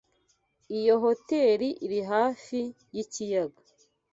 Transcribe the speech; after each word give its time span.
Iyo 0.77 0.93
hoteri 1.03 1.69
iri 1.85 2.01
hafi 2.11 2.59
yikiyaga. 2.95 3.61